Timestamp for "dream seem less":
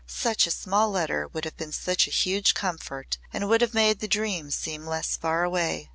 4.07-5.15